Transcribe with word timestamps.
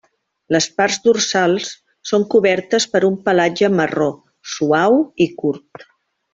Les 0.53 0.67
parts 0.79 0.95
dorsals 1.07 1.67
són 2.13 2.25
cobertes 2.35 2.89
per 2.95 3.03
un 3.11 3.21
pelatge 3.29 3.71
marró, 3.77 4.11
suau 4.57 4.99
i 5.29 5.33
curt. 5.45 5.89